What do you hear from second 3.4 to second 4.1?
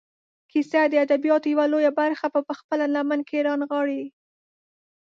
رانغاړي.